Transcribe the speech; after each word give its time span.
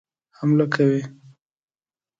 حمله 0.39 0.65
کوي. 0.73 1.01